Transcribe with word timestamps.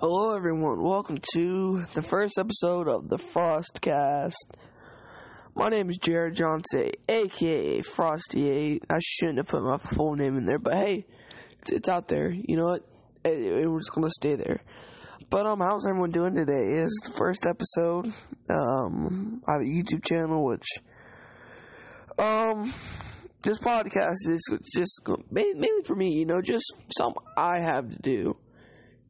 Hello, 0.00 0.34
everyone. 0.34 0.82
Welcome 0.82 1.18
to 1.34 1.82
the 1.94 2.02
first 2.02 2.36
episode 2.36 2.88
of 2.88 3.08
the 3.08 3.16
Frostcast. 3.16 4.34
My 5.54 5.68
name 5.68 5.88
is 5.88 5.98
Jared 5.98 6.34
Johnson, 6.34 6.90
aka 7.08 7.80
Frosty8. 7.80 8.80
I 8.90 8.98
shouldn't 9.00 9.38
have 9.38 9.46
put 9.46 9.62
my 9.62 9.78
full 9.78 10.16
name 10.16 10.36
in 10.36 10.46
there, 10.46 10.58
but 10.58 10.74
hey, 10.74 11.06
it's, 11.60 11.70
it's 11.70 11.88
out 11.88 12.08
there. 12.08 12.28
You 12.28 12.56
know 12.56 12.64
what? 12.64 12.82
It, 13.24 13.38
it, 13.38 13.78
just 13.78 13.92
gonna 13.94 14.10
stay 14.10 14.34
there. 14.34 14.62
But 15.30 15.46
um, 15.46 15.60
how's 15.60 15.86
everyone 15.86 16.10
doing 16.10 16.34
today? 16.34 16.82
It's 16.82 17.00
the 17.04 17.16
first 17.16 17.46
episode. 17.46 18.12
Um, 18.50 19.42
I 19.46 19.52
have 19.52 19.60
a 19.60 19.64
YouTube 19.64 20.04
channel, 20.04 20.44
which 20.44 20.66
um, 22.18 22.74
this 23.42 23.60
podcast 23.60 24.28
is 24.28 24.58
just 24.74 25.08
mainly 25.30 25.68
for 25.84 25.94
me. 25.94 26.14
You 26.14 26.26
know, 26.26 26.42
just 26.42 26.66
something 26.98 27.22
I 27.36 27.60
have 27.60 27.90
to 27.90 27.98
do, 28.02 28.36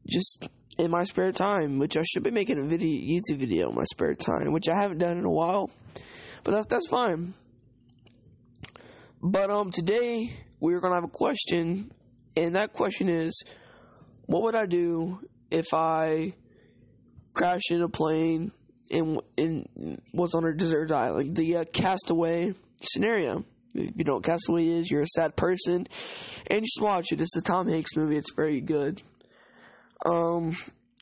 just 0.07 0.47
in 0.79 0.91
my 0.91 1.05
spare 1.05 1.33
time. 1.33 1.79
Which 1.79 1.97
I 1.97 2.03
should 2.03 2.23
be 2.23 2.31
making 2.31 2.59
a 2.59 2.65
video, 2.65 3.21
YouTube 3.21 3.39
video 3.39 3.71
in 3.71 3.75
my 3.75 3.85
spare 3.85 4.15
time, 4.15 4.53
which 4.53 4.69
I 4.69 4.77
haven't 4.77 4.99
done 4.99 5.19
in 5.19 5.25
a 5.25 5.31
while. 5.31 5.71
But 6.43 6.53
that's 6.53 6.67
that's 6.67 6.89
fine. 6.89 7.35
But 9.23 9.51
um, 9.51 9.71
today 9.71 10.33
we're 10.61 10.81
gonna 10.81 10.97
have 10.97 11.05
a 11.05 11.09
question, 11.09 11.91
and 12.37 12.57
that 12.57 12.73
question 12.73 13.09
is, 13.09 13.45
what 14.27 14.43
would 14.43 14.55
I 14.55 14.67
do 14.67 15.21
if 15.51 15.73
I 15.73 16.35
crashed 17.35 17.71
in 17.71 17.83
a 17.83 17.89
plane 17.89 18.53
and, 18.91 19.21
and 19.37 20.01
was 20.13 20.35
on 20.35 20.45
a 20.45 20.55
desert 20.55 20.91
island, 20.91 21.37
the 21.37 21.57
uh, 21.57 21.65
castaway 21.73 22.55
scenario. 22.83 23.45
If 23.75 23.93
you 23.97 24.05
know 24.05 24.15
what 24.15 24.25
castaway 24.25 24.67
is, 24.69 24.91
you're 24.91 25.03
a 25.03 25.07
sad 25.07 25.35
person, 25.37 25.89
and 26.49 26.63
just 26.63 26.81
watch 26.81 27.11
it. 27.11 27.21
It's 27.21 27.37
a 27.37 27.43
Tom 27.43 27.69
Hanks 27.69 27.97
movie. 27.97 28.17
It's 28.17 28.33
very 28.35 28.61
good. 28.61 29.03
Um, 30.05 30.57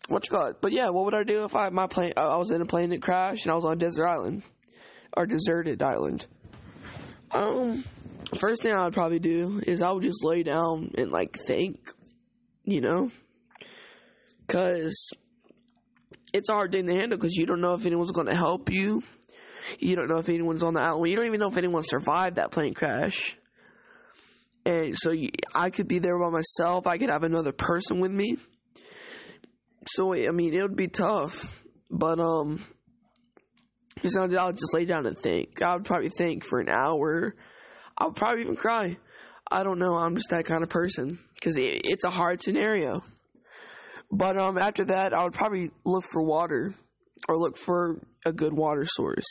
what 0.09 0.25
you 0.25 0.31
call 0.31 0.47
it? 0.49 0.57
But 0.61 0.73
yeah, 0.73 0.91
what 0.91 1.05
would 1.05 1.15
I 1.15 1.25
do 1.25 1.45
if 1.45 1.55
I 1.55 1.69
my 1.71 1.87
plane? 1.87 2.13
I 2.17 2.37
was 2.37 2.51
in 2.51 2.61
a 2.61 2.67
plane 2.67 2.91
that 2.91 3.03
crashed 3.03 3.47
and 3.47 3.53
I 3.53 3.57
was 3.57 3.65
on 3.65 3.73
a 3.73 3.77
desert 3.77 4.07
island 4.07 4.43
or 5.17 5.27
deserted 5.27 5.83
island? 5.83 6.27
Um, 7.31 7.84
first 8.34 8.62
thing 8.62 8.73
I 8.73 8.84
would 8.84 8.95
probably 8.95 9.19
do 9.19 9.61
is 9.67 9.83
I 9.83 9.91
would 9.91 10.03
just 10.03 10.25
lay 10.25 10.43
down 10.43 10.93
and 10.97 11.11
like 11.11 11.39
think, 11.47 11.91
you 12.65 12.81
know, 12.81 13.11
because 14.47 15.11
it's 16.33 16.49
a 16.49 16.53
hard 16.53 16.73
thing 16.73 16.87
to 16.87 16.95
handle 16.95 17.19
because 17.19 17.37
you 17.37 17.47
don't 17.47 17.61
know 17.61 17.75
if 17.75 17.87
anyone's 17.87 18.12
going 18.12 18.27
to 18.27 18.34
help 18.34 18.71
you. 18.71 19.03
You 19.79 19.97
don't 19.97 20.09
know 20.09 20.19
if 20.19 20.29
anyone's 20.29 20.62
on 20.62 20.75
the 20.75 20.81
island. 20.81 21.09
You 21.09 21.17
don't 21.17 21.27
even 21.27 21.41
know 21.41 21.49
if 21.49 21.56
anyone 21.56 21.83
survived 21.84 22.37
that 22.37 22.51
plane 22.51 22.75
crash. 22.75 23.37
And 24.65 24.97
so 24.97 25.11
you, 25.11 25.31
I 25.55 25.71
could 25.71 25.89
be 25.89 25.99
there 25.99 26.19
by 26.19 26.31
myself. 26.31 26.87
I 26.87 26.99
could 26.99 27.11
have 27.11 27.25
another 27.25 27.53
person 27.53 28.01
with 28.01 28.11
me. 28.11 28.37
So 29.88 30.14
I 30.14 30.30
mean, 30.30 30.55
it 30.55 30.62
would 30.62 30.77
be 30.77 30.88
tough, 30.88 31.64
but 31.91 32.19
um, 32.20 32.61
because 33.94 34.16
I'll, 34.16 34.52
just 34.52 34.75
lay 34.75 34.84
down 34.84 35.06
and 35.06 35.19
think. 35.19 35.62
I 35.62 35.75
would 35.75 35.84
probably 35.84 36.11
think 36.11 36.44
for 36.44 36.61
an 36.61 36.69
hour. 36.69 37.34
I 37.97 38.06
would 38.06 38.16
probably 38.16 38.42
even 38.42 38.56
cry. 38.56 38.97
I 39.50 39.62
don't 39.62 39.78
know. 39.78 39.97
I'm 39.97 40.16
just 40.16 40.30
that 40.30 40.47
kind 40.47 40.62
of 40.62 40.70
person 40.70 41.19
because 41.34 41.56
it, 41.56 41.83
it's 41.84 42.05
a 42.05 42.10
hard 42.10 42.41
scenario. 42.41 43.03
But 44.10 44.36
um, 44.36 44.58
after 44.58 44.84
that, 44.86 45.14
I 45.14 45.25
would 45.25 45.34
probably 45.34 45.70
look 45.84 46.05
for 46.05 46.22
water 46.22 46.75
or 47.28 47.38
look 47.38 47.56
for 47.56 48.00
a 48.25 48.33
good 48.33 48.53
water 48.53 48.84
source. 48.86 49.27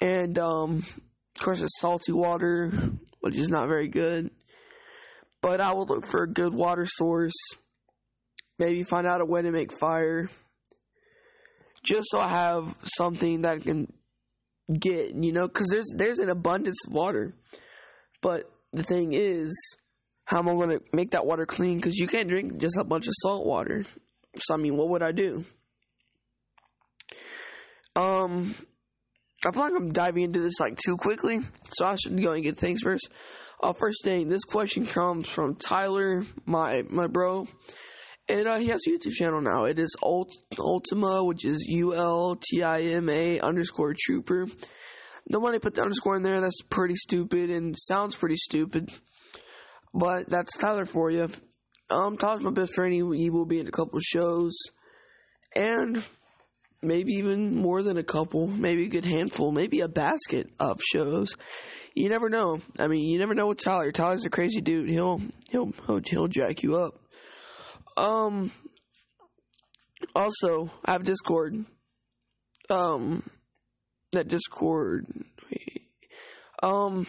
And 0.00 0.38
um, 0.38 0.78
of 0.78 1.42
course, 1.42 1.62
it's 1.62 1.80
salty 1.80 2.12
water, 2.12 2.72
which 3.20 3.36
is 3.36 3.48
not 3.48 3.68
very 3.68 3.88
good. 3.88 4.30
But 5.40 5.60
I 5.60 5.72
would 5.72 5.90
look 5.90 6.06
for 6.06 6.22
a 6.22 6.30
good 6.30 6.54
water 6.54 6.86
source. 6.86 7.34
Maybe 8.58 8.82
find 8.82 9.06
out 9.06 9.20
a 9.20 9.24
way 9.24 9.42
to 9.42 9.50
make 9.50 9.72
fire. 9.72 10.28
Just 11.82 12.08
so 12.10 12.20
I 12.20 12.28
have 12.28 12.76
something 12.96 13.42
that 13.42 13.56
I 13.56 13.58
can 13.58 13.92
get, 14.80 15.14
you 15.14 15.32
know, 15.32 15.46
because 15.46 15.68
there's 15.68 15.92
there's 15.96 16.18
an 16.18 16.30
abundance 16.30 16.78
of 16.86 16.94
water. 16.94 17.34
But 18.22 18.50
the 18.72 18.82
thing 18.82 19.12
is, 19.12 19.52
how 20.24 20.38
am 20.38 20.48
I 20.48 20.52
going 20.52 20.70
to 20.70 20.80
make 20.92 21.10
that 21.10 21.26
water 21.26 21.46
clean? 21.46 21.76
Because 21.76 21.96
you 21.96 22.06
can't 22.06 22.28
drink 22.28 22.58
just 22.58 22.78
a 22.78 22.84
bunch 22.84 23.06
of 23.06 23.12
salt 23.18 23.46
water. 23.46 23.84
So 24.36 24.54
I 24.54 24.56
mean, 24.56 24.76
what 24.76 24.88
would 24.88 25.02
I 25.02 25.12
do? 25.12 25.44
Um, 27.96 28.54
I 29.46 29.52
feel 29.52 29.62
like 29.62 29.74
I'm 29.76 29.92
diving 29.92 30.24
into 30.24 30.40
this 30.40 30.58
like 30.58 30.78
too 30.78 30.96
quickly, 30.96 31.40
so 31.70 31.86
I 31.86 31.96
should 31.96 32.20
go 32.20 32.32
and 32.32 32.42
get 32.42 32.56
things 32.56 32.80
first. 32.82 33.08
Uh, 33.62 33.72
first 33.72 34.02
thing, 34.02 34.28
this 34.28 34.44
question 34.44 34.86
comes 34.86 35.28
from 35.28 35.54
Tyler, 35.54 36.24
my 36.44 36.82
my 36.88 37.06
bro, 37.06 37.46
and 38.28 38.46
uh, 38.46 38.58
he 38.58 38.68
has 38.68 38.80
a 38.86 38.90
YouTube 38.90 39.12
channel 39.12 39.40
now. 39.40 39.64
It 39.64 39.78
is 39.78 39.94
Ult- 40.02 40.36
Ultima, 40.58 41.24
which 41.24 41.44
is 41.44 41.64
U 41.68 41.94
L 41.94 42.36
T 42.36 42.62
I 42.62 42.82
M 42.82 43.08
A 43.08 43.40
underscore 43.40 43.94
Trooper. 43.98 44.46
The 45.26 45.40
one 45.40 45.54
I 45.54 45.58
put 45.58 45.74
the 45.74 45.82
underscore 45.82 46.16
in 46.16 46.22
there, 46.22 46.40
that's 46.40 46.60
pretty 46.62 46.96
stupid 46.96 47.50
and 47.50 47.74
sounds 47.78 48.14
pretty 48.14 48.36
stupid. 48.36 48.90
But 49.92 50.28
that's 50.28 50.56
Tyler 50.56 50.86
for 50.86 51.10
you. 51.10 51.28
Um, 51.88 52.16
Tyler's 52.16 52.42
my 52.42 52.50
best 52.50 52.74
friend. 52.74 52.92
He, 52.92 52.98
he 53.16 53.30
will 53.30 53.46
be 53.46 53.60
in 53.60 53.68
a 53.68 53.70
couple 53.70 54.00
shows, 54.00 54.54
and 55.54 56.04
maybe 56.82 57.12
even 57.12 57.56
more 57.56 57.82
than 57.82 57.96
a 57.96 58.02
couple, 58.02 58.46
maybe 58.46 58.84
a 58.84 58.88
good 58.88 59.04
handful, 59.04 59.52
maybe 59.52 59.80
a 59.80 59.88
basket 59.88 60.50
of 60.58 60.80
shows. 60.82 61.36
You 61.94 62.08
never 62.08 62.28
know. 62.28 62.60
I 62.78 62.88
mean, 62.88 63.08
you 63.08 63.18
never 63.18 63.34
know 63.34 63.46
with 63.46 63.62
Tyler. 63.62 63.92
Tyler's 63.92 64.26
a 64.26 64.30
crazy 64.30 64.60
dude. 64.60 64.88
He'll 64.90 65.20
he'll 65.50 65.72
he'll, 65.86 66.00
he'll 66.04 66.28
jack 66.28 66.62
you 66.62 66.76
up. 66.76 67.00
Um. 67.96 68.50
Also, 70.14 70.70
I 70.84 70.92
have 70.92 71.04
Discord. 71.04 71.64
Um, 72.70 73.22
that 74.12 74.28
Discord. 74.28 75.06
Um, 76.62 77.06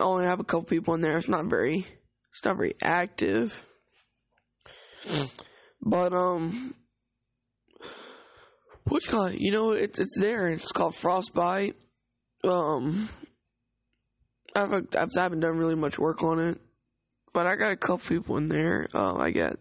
I 0.00 0.04
only 0.04 0.24
have 0.24 0.40
a 0.40 0.44
couple 0.44 0.64
people 0.64 0.94
in 0.94 1.00
there. 1.00 1.18
It's 1.18 1.28
not 1.28 1.46
very 1.46 1.86
it's 2.30 2.44
not 2.44 2.56
very 2.56 2.74
active. 2.82 3.62
But 5.80 6.12
um 6.12 6.74
which 8.88 9.08
kind? 9.08 9.36
You 9.38 9.50
know, 9.52 9.70
it's 9.70 9.98
it's 9.98 10.18
there. 10.20 10.48
It's 10.48 10.72
called 10.72 10.94
Frostbite. 10.94 11.76
Um, 12.44 13.08
I've 14.54 14.72
I 14.72 15.06
haven't 15.16 15.40
done 15.40 15.56
really 15.56 15.74
much 15.74 15.98
work 15.98 16.22
on 16.22 16.38
it, 16.38 16.58
but 17.32 17.46
I 17.46 17.56
got 17.56 17.72
a 17.72 17.76
couple 17.76 17.98
people 17.98 18.36
in 18.36 18.46
there. 18.46 18.86
Um, 18.92 19.20
I 19.20 19.30
got 19.30 19.58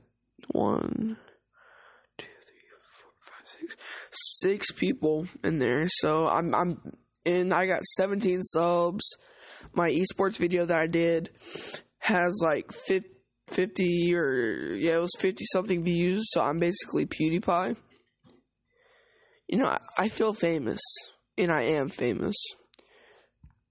one, 0.52 1.18
two, 2.18 2.26
three, 2.26 2.64
four, 2.92 3.12
five, 3.22 3.46
six, 3.46 3.76
six 4.12 4.72
people 4.72 5.28
in 5.44 5.59
there. 5.59 5.88
So 5.88 6.28
I'm 6.28 6.54
I'm 6.54 6.94
and 7.26 7.54
I 7.54 7.66
got 7.66 7.84
17 7.84 8.42
subs. 8.44 9.06
My 9.74 9.90
esports 9.90 10.38
video 10.38 10.66
that 10.66 10.78
I 10.78 10.88
did 10.88 11.30
has 12.00 12.40
like 12.44 12.72
50 12.74 14.16
or 14.16 14.76
yeah, 14.76 14.96
it 14.98 15.02
was 15.02 15.16
50 15.20 15.46
something 15.53 15.84
views. 15.84 16.26
So 16.32 16.42
I'm 16.42 16.59
basically 16.59 17.06
PewDiePie 17.06 17.78
you 19.53 19.59
know, 19.59 19.68
I, 19.68 19.80
I 19.98 20.08
feel 20.08 20.34
famous, 20.34 20.82
and 21.38 21.52
I 21.52 21.62
am 21.62 21.90
famous. 21.90 22.36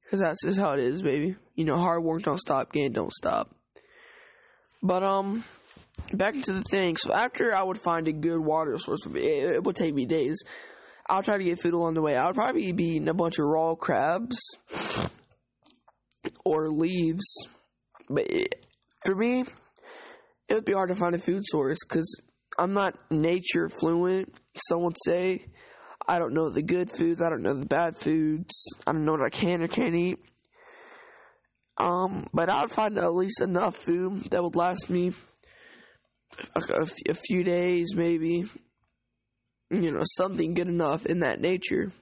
Because 0.05 0.21
that's 0.21 0.43
just 0.45 0.59
how 0.59 0.75
it 0.75 0.81
is, 0.81 1.03
baby. 1.03 1.35
You 1.57 1.65
know, 1.65 1.77
hard 1.77 2.05
work 2.05 2.23
don't 2.23 2.39
stop, 2.39 2.73
game 2.73 2.93
don't 2.93 3.13
stop. 3.13 3.55
But, 4.81 5.03
um, 5.03 5.43
back 6.13 6.35
into 6.35 6.53
the 6.53 6.63
thing. 6.63 6.97
So 6.97 7.13
after 7.13 7.55
I 7.55 7.63
would 7.63 7.79
find 7.79 8.09
a 8.09 8.13
good 8.13 8.41
water 8.41 8.77
source, 8.79 9.07
it, 9.07 9.17
it 9.17 9.65
would 9.65 9.77
take 9.77 9.95
me 9.95 10.07
days. 10.07 10.43
I'll 11.09 11.23
try 11.23 11.39
to 11.39 11.45
get 11.45 11.61
food 11.61 11.75
along 11.75 11.95
the 11.95 12.03
way. 12.03 12.17
I 12.17 12.27
would 12.27 12.35
probably 12.35 12.73
be 12.73 12.85
eating 12.85 13.09
a 13.09 13.15
bunch 13.15 13.39
of 13.39 13.47
raw 13.47 13.75
crabs 13.75 14.39
or 16.45 16.69
leaves. 16.71 17.25
But 18.09 18.31
it, 18.31 18.67
for 19.05 19.15
me, 19.15 19.45
it 20.49 20.55
would 20.55 20.65
be 20.65 20.73
hard 20.73 20.89
to 20.91 20.95
find 20.95 21.15
a 21.15 21.19
food 21.19 21.43
source 21.45 21.79
because 21.89 22.21
I'm 22.59 22.73
not 22.73 22.99
nature 23.11 23.69
fluent. 23.69 24.33
Some 24.69 24.83
would 24.83 24.97
say 25.05 25.47
I 26.07 26.19
don't 26.19 26.35
know 26.35 26.51
the 26.51 26.63
good 26.63 26.91
foods. 26.91 27.23
I 27.23 27.31
don't 27.31 27.43
know 27.43 27.55
the 27.55 27.67
bad 27.67 27.97
foods. 27.97 28.65
I 28.87 28.93
don't 28.93 29.05
know 29.05 29.13
what 29.13 29.23
I 29.23 29.31
can 29.31 29.63
or 29.63 29.69
can't 29.69 29.95
eat. 29.95 30.19
Um, 31.79 32.29
but 32.33 32.49
I 32.49 32.61
would 32.61 32.71
find 32.71 32.99
at 32.99 33.15
least 33.15 33.41
enough 33.41 33.77
food 33.77 34.31
that 34.31 34.43
would 34.43 34.57
last 34.57 34.91
me 34.91 35.13
a, 36.55 37.15
few 37.15 37.45
days, 37.45 37.95
maybe. 37.95 38.45
You 39.71 39.91
know, 39.91 40.03
something 40.17 40.55
good 40.55 40.69
enough 40.69 41.07
in 41.07 41.21
that 41.21 41.41
nature. 41.41 41.93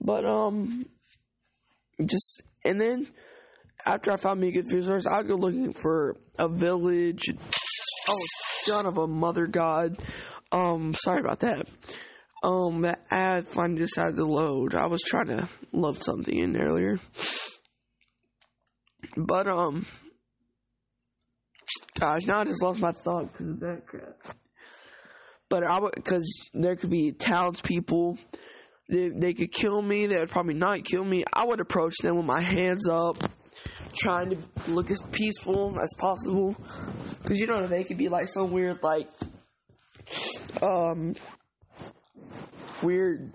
But 0.00 0.24
um, 0.24 0.86
just 2.04 2.42
and 2.64 2.80
then 2.80 3.06
after 3.84 4.12
I 4.12 4.16
found 4.16 4.40
me 4.40 4.48
a 4.48 4.52
good 4.52 4.68
food 4.68 4.84
source, 4.84 5.06
I'd 5.06 5.28
go 5.28 5.34
looking 5.34 5.72
for 5.72 6.16
a 6.38 6.48
village. 6.48 7.28
Oh, 8.08 8.24
son 8.64 8.86
of 8.86 8.98
a 8.98 9.06
mother 9.06 9.46
god. 9.46 9.98
Um, 10.52 10.94
sorry 10.94 11.20
about 11.20 11.40
that. 11.40 11.68
Um, 12.42 12.82
that 12.82 13.02
ad 13.10 13.46
finally 13.46 13.80
decided 13.80 14.16
to 14.16 14.24
load. 14.24 14.74
I 14.74 14.86
was 14.86 15.02
trying 15.02 15.28
to 15.28 15.48
load 15.72 16.02
something 16.02 16.36
in 16.36 16.56
earlier. 16.56 16.98
But, 19.16 19.46
um, 19.46 19.86
gosh, 22.00 22.24
now 22.24 22.40
I 22.40 22.44
just 22.44 22.62
lost 22.62 22.80
my 22.80 22.92
thought 22.92 23.30
because 23.30 23.50
of 23.50 23.60
that 23.60 23.86
crap. 23.86 24.36
But 25.50 25.64
I 25.64 25.78
would, 25.78 25.92
because 25.94 26.50
there 26.54 26.76
could 26.76 26.90
be 26.90 27.12
townspeople, 27.12 28.18
they, 28.88 29.10
they 29.10 29.34
could 29.34 29.52
kill 29.52 29.82
me, 29.82 30.06
they 30.06 30.16
would 30.16 30.30
probably 30.30 30.54
not 30.54 30.84
kill 30.84 31.04
me. 31.04 31.24
I 31.32 31.44
would 31.44 31.60
approach 31.60 31.94
them 32.02 32.16
with 32.16 32.24
my 32.24 32.40
hands 32.40 32.88
up, 32.88 33.16
trying 33.94 34.30
to 34.30 34.38
look 34.68 34.90
as 34.90 35.02
peaceful 35.12 35.78
as 35.80 35.92
possible. 35.98 36.56
Because 37.22 37.38
you 37.38 37.46
know, 37.46 37.66
they 37.66 37.84
could 37.84 37.98
be 37.98 38.08
like 38.08 38.28
some 38.28 38.50
weird, 38.50 38.82
like, 38.82 39.08
um, 40.62 41.14
weird, 42.82 43.34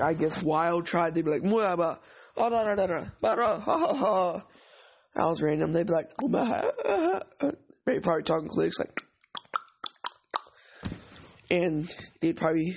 I 0.00 0.12
guess, 0.14 0.42
wild 0.42 0.86
tribe. 0.86 1.14
They'd 1.14 1.24
be 1.24 1.30
like, 1.30 1.42
oh, 1.44 1.96
da, 2.36 2.64
da, 2.64 2.74
da, 2.74 2.86
da, 2.86 3.60
ha, 3.60 3.78
ha, 3.78 3.94
ha. 3.94 4.42
I 5.16 5.26
was 5.26 5.42
random. 5.42 5.72
They'd 5.72 5.86
be 5.86 5.92
like, 5.92 6.10
they 7.94 8.00
probably 8.00 8.24
talking 8.24 8.48
clicks 8.48 8.78
like, 8.78 9.00
and 11.48 11.88
they'd 12.20 12.36
probably 12.36 12.76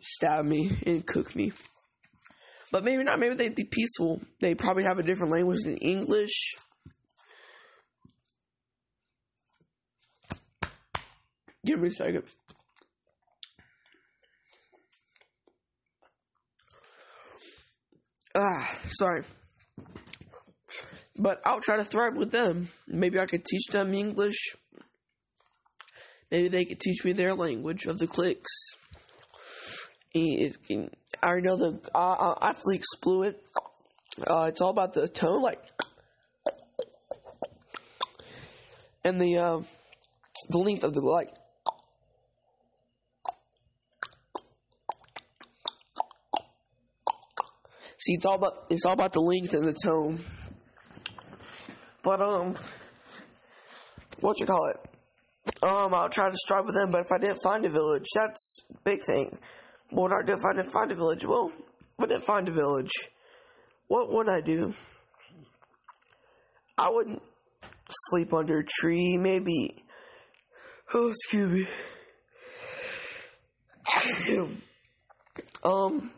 stab 0.00 0.44
me 0.44 0.68
and 0.84 1.06
cook 1.06 1.36
me. 1.36 1.52
But 2.72 2.82
maybe 2.82 3.04
not. 3.04 3.20
Maybe 3.20 3.36
they'd 3.36 3.54
be 3.54 3.68
peaceful. 3.70 4.20
They 4.40 4.56
probably 4.56 4.82
have 4.82 4.98
a 4.98 5.04
different 5.04 5.32
language 5.32 5.58
than 5.64 5.76
English. 5.76 6.56
Give 11.64 11.78
me 11.78 11.88
a 11.88 11.92
second. 11.92 12.24
Ah, 18.34 18.78
sorry. 18.90 19.22
But 21.18 21.40
I'll 21.44 21.60
try 21.60 21.76
to 21.76 21.84
thrive 21.84 22.16
with 22.16 22.30
them. 22.30 22.68
Maybe 22.86 23.18
I 23.18 23.26
could 23.26 23.44
teach 23.44 23.66
them 23.72 23.92
English. 23.92 24.54
Maybe 26.30 26.48
they 26.48 26.64
could 26.64 26.78
teach 26.78 27.04
me 27.04 27.12
their 27.12 27.34
language 27.34 27.86
of 27.86 27.98
the 27.98 28.06
clicks. 28.06 28.50
I 30.14 31.40
know 31.40 31.56
the 31.56 31.80
I, 31.94 32.34
I, 32.40 32.52
Fleek 32.52 32.82
Fluent. 33.02 33.36
Uh, 34.26 34.46
it's 34.48 34.60
all 34.60 34.70
about 34.70 34.94
the 34.94 35.08
tone, 35.08 35.42
like, 35.42 35.62
and 39.04 39.20
the 39.20 39.36
uh, 39.36 39.60
the 40.48 40.58
length 40.58 40.84
of 40.84 40.92
the 40.94 41.00
like. 41.00 41.32
See, 47.98 48.12
it's 48.14 48.26
all 48.26 48.36
about 48.36 48.64
it's 48.70 48.84
all 48.84 48.94
about 48.94 49.12
the 49.12 49.20
length 49.20 49.54
and 49.54 49.66
the 49.66 49.76
tone. 49.84 50.18
But 52.08 52.22
um, 52.22 52.54
what 54.20 54.40
you 54.40 54.46
call 54.46 54.70
it? 54.70 55.62
Um, 55.62 55.92
I'll 55.92 56.08
try 56.08 56.30
to 56.30 56.36
strive 56.38 56.64
with 56.64 56.74
them. 56.74 56.90
But 56.90 57.02
if 57.02 57.12
I 57.12 57.18
didn't 57.18 57.42
find 57.44 57.66
a 57.66 57.68
village, 57.68 58.06
that's 58.14 58.62
big 58.82 59.02
thing. 59.02 59.38
What 59.90 60.10
would 60.10 60.16
I 60.16 60.26
do 60.26 60.32
if 60.32 60.42
I 60.42 60.54
didn't 60.54 60.72
find 60.72 60.90
a 60.90 60.94
village? 60.94 61.26
Well, 61.26 61.52
if 61.52 62.04
I 62.04 62.06
didn't 62.06 62.24
find 62.24 62.48
a 62.48 62.50
village, 62.50 62.92
what 63.88 64.10
would 64.10 64.26
I 64.26 64.40
do? 64.40 64.72
I 66.78 66.88
wouldn't 66.88 67.20
sleep 67.90 68.32
under 68.32 68.60
a 68.60 68.64
tree. 68.64 69.18
Maybe. 69.18 69.84
Oh, 70.94 71.10
excuse 71.10 71.68
me. 74.32 74.48
um. 75.62 76.10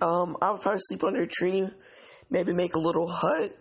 Um, 0.00 0.36
I 0.40 0.52
would 0.52 0.60
probably 0.60 0.78
sleep 0.82 1.02
under 1.02 1.22
a 1.22 1.26
tree. 1.26 1.68
Maybe 2.30 2.52
make 2.52 2.76
a 2.76 2.78
little 2.78 3.08
hut 3.08 3.58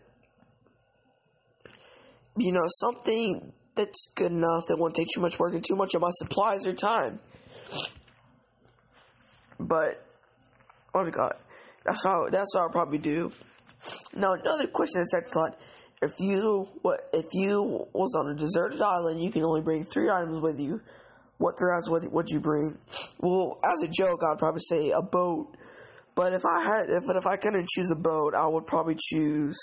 you 2.41 2.51
know, 2.51 2.65
something 2.67 3.53
that's 3.75 4.07
good 4.15 4.31
enough 4.31 4.65
that 4.67 4.77
won't 4.77 4.95
take 4.95 5.07
too 5.13 5.21
much 5.21 5.39
work 5.39 5.53
and 5.53 5.63
too 5.63 5.75
much 5.75 5.93
of 5.93 6.01
my 6.01 6.11
supplies 6.11 6.67
or 6.67 6.73
time. 6.73 7.19
But, 9.59 10.03
oh 10.93 11.03
my 11.03 11.09
god, 11.11 11.35
that's 11.85 12.03
how 12.03 12.29
that's 12.29 12.53
what 12.55 12.63
I'll 12.63 12.69
probably 12.69 12.97
do. 12.97 13.31
Now 14.15 14.33
another 14.33 14.67
question 14.67 15.01
that's 15.01 15.13
I 15.13 15.21
thought: 15.31 15.59
if 16.01 16.13
you 16.19 16.67
what 16.81 17.01
if 17.13 17.25
you 17.33 17.87
was 17.93 18.15
on 18.15 18.31
a 18.31 18.35
deserted 18.35 18.81
island, 18.81 19.21
you 19.21 19.31
can 19.31 19.43
only 19.43 19.61
bring 19.61 19.83
three 19.83 20.09
items 20.09 20.39
with 20.39 20.59
you. 20.59 20.81
What 21.37 21.55
three 21.59 21.71
items 21.71 21.89
would 21.89 22.11
would 22.11 22.27
you 22.29 22.39
bring? 22.39 22.77
Well, 23.19 23.59
as 23.63 23.87
a 23.87 23.91
joke, 23.91 24.19
I'd 24.23 24.39
probably 24.39 24.61
say 24.61 24.91
a 24.91 25.01
boat. 25.01 25.55
But 26.13 26.33
if 26.33 26.43
I 26.45 26.61
had, 26.61 26.89
if 26.89 27.03
if 27.15 27.25
I 27.25 27.37
couldn't 27.37 27.67
choose 27.69 27.91
a 27.91 27.95
boat, 27.95 28.33
I 28.35 28.47
would 28.47 28.65
probably 28.65 28.97
choose 28.99 29.57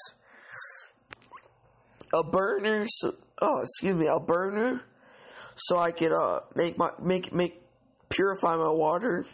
a 2.12 2.25
burner. 2.25 2.84
So, 2.88 3.14
oh, 3.40 3.60
excuse 3.62 3.94
me, 3.94 4.06
a 4.06 4.20
burner, 4.20 4.82
so 5.55 5.78
I 5.78 5.90
could 5.90 6.12
uh 6.12 6.40
make 6.55 6.78
my 6.78 6.90
make 7.00 7.32
make 7.32 7.62
purify 8.08 8.56
my 8.56 8.70
water. 8.70 9.25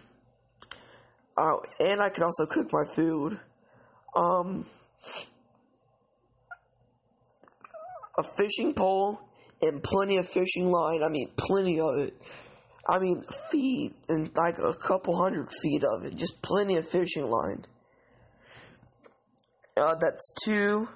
Uh, 1.36 1.56
and 1.80 2.00
I 2.00 2.10
could 2.10 2.22
also 2.22 2.46
cook 2.46 2.68
my 2.72 2.84
food. 2.94 3.40
Um, 4.14 4.66
a 8.16 8.22
fishing 8.22 8.72
pole 8.74 9.18
and 9.60 9.82
plenty 9.82 10.18
of 10.18 10.28
fishing 10.28 10.70
line. 10.70 11.02
I 11.02 11.08
mean, 11.08 11.28
plenty 11.36 11.80
of 11.80 11.98
it. 11.98 12.14
I 12.88 12.98
mean, 12.98 13.22
feet 13.50 13.94
and 14.08 14.30
like 14.36 14.58
a 14.58 14.74
couple 14.74 15.16
hundred 15.16 15.48
feet 15.62 15.82
of 15.82 16.04
it. 16.04 16.14
Just 16.14 16.42
plenty 16.42 16.76
of 16.76 16.86
fishing 16.86 17.28
line. 17.28 17.64
Uh, 19.76 19.96
that's 19.96 20.32
two. 20.44 20.88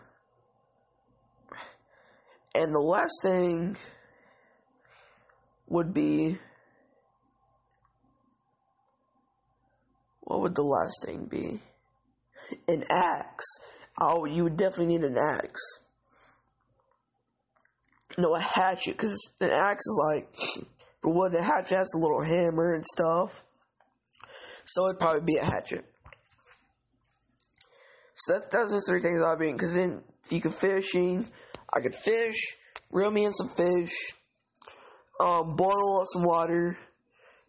And 2.55 2.75
the 2.75 2.81
last 2.81 3.23
thing 3.23 3.77
would 5.69 5.93
be 5.93 6.39
what 10.21 10.43
would 10.43 10.55
the 10.55 10.63
last 10.63 11.05
thing 11.07 11.27
be? 11.27 11.61
An 12.69 12.85
axe. 12.91 13.47
Oh, 14.01 14.25
you 14.27 14.45
would 14.45 14.57
definitely 14.57 14.99
need 14.99 15.05
an 15.05 15.17
axe. 15.19 15.81
No, 18.17 18.35
a 18.35 18.41
hatchet, 18.41 18.93
because 18.93 19.17
an 19.41 19.51
axe 19.51 19.87
is 19.87 20.01
like, 20.07 20.35
for 21.03 21.13
what 21.13 21.35
a 21.35 21.43
hatchet 21.43 21.77
has 21.77 21.93
a 21.95 21.99
little 21.99 22.23
hammer 22.23 22.75
and 22.75 22.85
stuff. 22.85 23.45
So 24.67 24.87
it'd 24.87 24.99
probably 24.99 25.23
be 25.25 25.37
a 25.41 25.45
hatchet. 25.45 25.85
So 28.15 28.35
that, 28.35 28.51
that's 28.51 28.73
the 28.73 28.83
three 28.87 29.01
things 29.01 29.23
I'd 29.23 29.39
be 29.39 29.49
in, 29.49 29.57
because 29.57 29.75
then 29.75 30.03
you 30.31 30.41
can 30.41 30.51
fishing, 30.51 31.27
I 31.73 31.81
could 31.81 31.95
fish, 31.95 32.57
reel 32.91 33.11
me 33.11 33.25
in 33.25 33.33
some 33.33 33.49
fish, 33.49 33.93
um, 35.21 35.57
boil 35.57 36.01
up 36.01 36.07
some 36.13 36.23
water, 36.25 36.79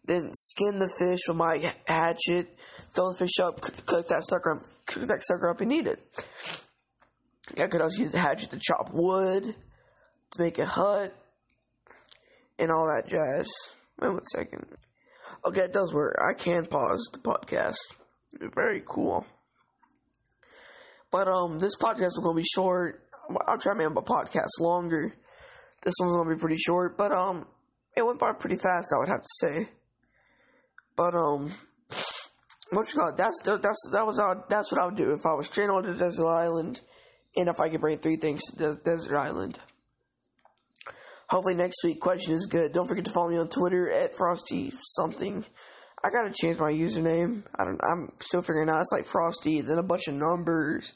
then 0.04 0.30
skin 0.32 0.78
the 0.78 0.88
fish 0.98 1.20
with 1.28 1.36
my 1.36 1.72
hatchet, 1.86 2.48
throw 2.94 3.12
the 3.12 3.18
fish 3.18 3.38
up, 3.42 3.60
cook 3.60 4.08
that 4.08 4.24
sucker 4.24 4.56
up, 4.56 4.62
cook 4.86 5.06
that 5.06 5.22
sucker 5.22 5.50
up 5.50 5.60
and 5.60 5.72
eat 5.72 5.86
it. 5.86 6.00
I 7.58 7.66
could 7.66 7.80
also 7.80 8.02
use 8.02 8.12
the 8.12 8.18
hatchet 8.18 8.50
to 8.50 8.58
chop 8.60 8.90
wood, 8.92 9.44
to 9.44 10.42
make 10.42 10.58
a 10.58 10.66
hut, 10.66 11.14
and 12.58 12.70
all 12.70 12.86
that 12.86 13.08
jazz. 13.08 13.48
Wait 14.00 14.12
one 14.12 14.24
second. 14.26 14.66
Okay, 15.44 15.62
it 15.62 15.72
does 15.72 15.92
work. 15.92 16.16
I 16.20 16.34
can 16.34 16.66
pause 16.66 17.10
the 17.12 17.18
podcast. 17.18 17.78
Very 18.54 18.82
cool. 18.86 19.26
But 21.10 21.28
um, 21.28 21.58
this 21.58 21.76
podcast 21.76 22.08
is 22.08 22.20
gonna 22.22 22.36
be 22.36 22.44
short. 22.44 23.02
I'll 23.46 23.58
try 23.58 23.72
to 23.72 23.78
make 23.78 23.94
my 23.94 24.02
podcast 24.02 24.60
longer. 24.60 25.14
This 25.82 25.94
one's 26.00 26.16
gonna 26.16 26.34
be 26.34 26.40
pretty 26.40 26.58
short, 26.58 26.96
but 26.98 27.12
um, 27.12 27.46
it 27.96 28.04
went 28.04 28.18
by 28.18 28.32
pretty 28.32 28.56
fast. 28.56 28.92
I 28.94 28.98
would 28.98 29.08
have 29.08 29.22
to 29.22 29.28
say. 29.28 29.72
But 30.96 31.14
um, 31.14 31.50
what 32.70 32.92
you 32.92 32.98
call 32.98 33.10
it? 33.10 33.16
That's 33.16 33.40
that's 33.42 33.90
that 33.92 34.06
was 34.06 34.18
how, 34.18 34.44
that's 34.48 34.70
what 34.70 34.80
I 34.80 34.86
would 34.86 34.96
do 34.96 35.12
if 35.12 35.26
I 35.26 35.32
was 35.32 35.48
stranded 35.48 35.76
on 35.76 35.86
a 35.86 35.94
desert 35.96 36.28
island, 36.28 36.80
and 37.36 37.48
if 37.48 37.60
I 37.60 37.68
could 37.68 37.80
bring 37.80 37.98
three 37.98 38.16
things 38.16 38.42
to 38.50 38.56
the 38.58 38.76
desert 38.84 39.16
island. 39.16 39.58
Hopefully 41.28 41.54
next 41.54 41.84
week 41.84 42.00
question 42.00 42.34
is 42.34 42.46
good. 42.46 42.72
Don't 42.72 42.88
forget 42.88 43.04
to 43.04 43.12
follow 43.12 43.28
me 43.28 43.38
on 43.38 43.48
Twitter 43.48 43.88
at 43.88 44.16
Frosty 44.16 44.72
something. 44.82 45.44
I 46.02 46.10
gotta 46.10 46.32
change 46.32 46.58
my 46.58 46.72
username. 46.72 47.44
I 47.58 47.64
don't. 47.64 47.80
I'm 47.82 48.12
still 48.18 48.42
figuring 48.42 48.68
out. 48.68 48.80
It's 48.80 48.92
like 48.92 49.06
Frosty, 49.06 49.60
then 49.60 49.78
a 49.78 49.82
bunch 49.82 50.08
of 50.08 50.14
numbers. 50.14 50.92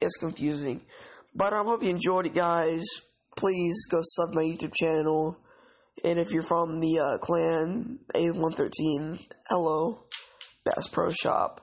It's 0.00 0.16
confusing. 0.16 0.82
But 1.34 1.52
I 1.52 1.62
hope 1.62 1.82
you 1.82 1.90
enjoyed 1.90 2.26
it, 2.26 2.34
guys. 2.34 2.84
Please 3.36 3.86
go 3.90 3.98
sub 4.02 4.34
my 4.34 4.42
YouTube 4.42 4.74
channel. 4.74 5.36
And 6.04 6.18
if 6.18 6.32
you're 6.32 6.42
from 6.44 6.78
the 6.78 6.98
uh, 7.00 7.18
clan 7.18 7.98
A113, 8.14 9.26
hello, 9.48 10.04
Bass 10.64 10.86
Pro 10.86 11.10
Shop. 11.10 11.60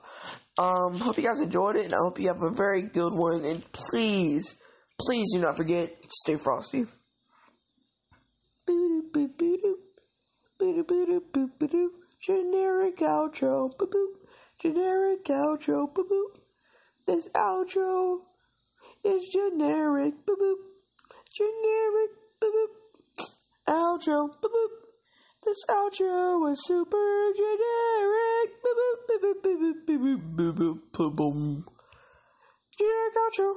Um, 0.58 0.98
hope 0.98 1.16
you 1.16 1.24
guys 1.24 1.40
enjoyed 1.40 1.76
it, 1.76 1.86
and 1.86 1.94
I 1.94 1.98
hope 1.98 2.18
you 2.18 2.28
have 2.28 2.42
a 2.42 2.54
very 2.54 2.82
good 2.82 3.14
one. 3.14 3.44
And 3.44 3.64
please, 3.72 4.56
please 5.00 5.32
do 5.32 5.40
not 5.40 5.56
forget, 5.56 5.90
stay 6.08 6.36
frosty. 6.36 6.84
Generic 12.20 12.98
outro, 12.98 13.70
generic 14.60 15.24
outro, 15.24 15.88
this 17.06 17.28
outro 17.34 18.18
is 19.04 19.28
generic. 19.32 20.14
Boop 20.26 20.38
boop. 20.40 20.56
Generic. 21.34 22.10
Boop 22.42 22.52
boop. 22.54 22.72
Outro. 23.68 24.28
Boop 24.40 24.50
boop. 24.50 24.82
This 25.44 25.58
outro 25.68 26.40
was 26.40 26.58
super 26.64 27.32
generic. 27.36 28.52
Generic 32.78 33.14
outro. 33.16 33.54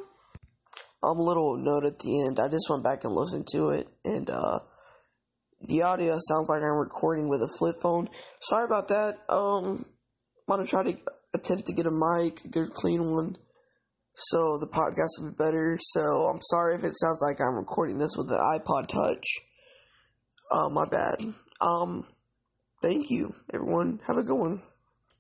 Um, 1.04 1.20
little 1.20 1.58
note 1.58 1.86
at 1.86 2.00
the 2.00 2.26
end. 2.26 2.40
I 2.40 2.48
just 2.48 2.68
went 2.70 2.84
back 2.84 3.04
and 3.04 3.14
listened 3.14 3.48
to 3.52 3.70
it, 3.70 3.88
and 4.04 4.28
uh, 4.30 4.60
the 5.62 5.84
audio 5.84 6.18
sounds 6.20 6.50
like 6.50 6.64
I'm 6.64 6.80
recording 6.80 7.30
with 7.30 7.44
a 7.44 7.48
flip 7.60 7.76
phone. 7.80 8.10
Sorry 8.42 8.66
about 8.66 8.88
that. 8.88 9.18
Um, 9.30 9.86
I'm 10.50 10.58
gonna 10.58 10.66
try 10.66 10.84
to 10.84 10.98
attempt 11.36 11.68
to 11.68 11.74
get 11.74 11.86
a 11.86 11.92
mic, 11.92 12.46
a 12.46 12.48
good 12.48 12.72
clean 12.72 13.12
one, 13.12 13.38
so 14.16 14.58
the 14.60 14.68
podcast 14.68 15.20
will 15.20 15.32
be 15.32 15.36
better. 15.36 15.78
So 15.80 16.02
I'm 16.02 16.42
sorry 16.42 16.76
if 16.76 16.84
it 16.84 16.98
sounds 16.98 17.22
like 17.22 17.40
I'm 17.42 17.56
recording 17.56 17.98
this 17.98 18.16
with 18.18 18.32
an 18.32 18.40
iPod 18.40 18.88
Touch. 18.88 19.26
Uh, 20.52 20.70
my 20.70 20.86
bad. 20.86 21.34
Um, 21.60 22.06
thank 22.82 23.10
you, 23.10 23.34
everyone. 23.54 24.00
Have 24.08 24.18
a 24.18 24.24
good 24.24 24.38
one. 24.38 24.62